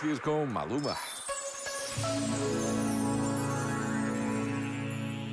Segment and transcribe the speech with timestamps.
[0.00, 0.96] seguir com Maluma.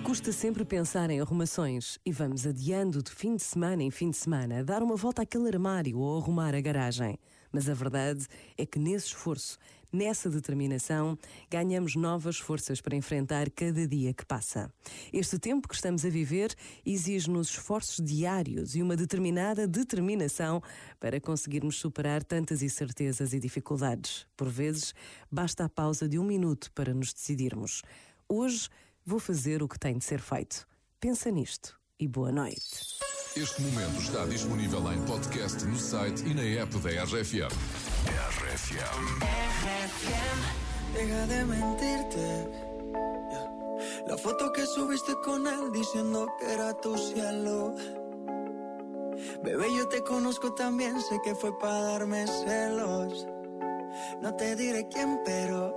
[0.08, 4.16] Custa sempre pensar em arrumações e vamos adiando de fim de semana em fim de
[4.16, 7.20] semana, dar uma volta àquele armário ou arrumar a garagem.
[7.52, 8.26] Mas a verdade
[8.58, 9.60] é que nesse esforço,
[9.92, 11.20] nessa determinação,
[11.52, 14.72] ganhamos novas forças para enfrentar cada dia que passa.
[15.12, 16.56] Este tempo que estamos a viver
[16.86, 20.64] exige-nos esforços diários e uma determinada determinação
[21.02, 24.26] para conseguirmos superar tantas incertezas e dificuldades.
[24.38, 24.96] Por vezes,
[25.30, 27.82] basta a pausa de um minuto para nos decidirmos.
[28.30, 28.70] Hoje,
[29.10, 30.68] Vou fazer o que tem de ser feito.
[31.00, 33.00] Pensa nisto e boa noite.
[33.38, 37.48] Este momento está disponível em podcast no site e na app da RFM.
[38.44, 38.84] RFM.
[40.92, 42.50] Deja de mentirte.
[44.10, 47.76] La foto que subiste con él diciendo que era tu cielo.
[49.42, 53.26] Bebé, yo te conozco también, sé que fue para darme celos.
[54.22, 55.74] No te diré quién, pero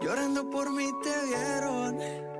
[0.00, 2.39] llorando por mí te vieron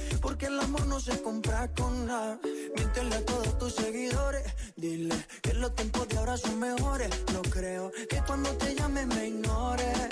[0.41, 2.39] Porque el amor no se compra con nada.
[2.75, 4.43] Miéntele a todos tus seguidores.
[4.75, 7.09] Dile que los tiempos de ahora son mejores.
[7.31, 10.09] No creo que cuando te llame me ignores.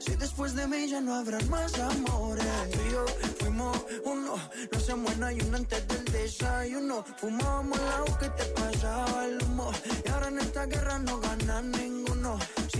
[0.00, 2.44] Si después de mí ya no habrán más amores.
[2.72, 3.06] Tú y yo
[3.38, 4.34] fuimos uno,
[4.72, 7.04] no se muera y uno antes del desayuno.
[7.18, 9.70] Fumábamos el agua que te pasaba el humo.
[10.04, 11.78] Y ahora en esta guerra no gana ninguno.
[11.78, 11.79] Si